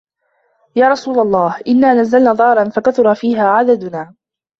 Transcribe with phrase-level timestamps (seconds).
[0.75, 4.15] يَا رَسُولَ اللَّهِ إنَّا نَزَلْنَا دَارًا فَكَثُرَ فِيهَا عَدَدُنَا